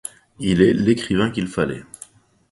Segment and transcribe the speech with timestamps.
[0.39, 1.83] Il est l'écrivain qu'il fallait.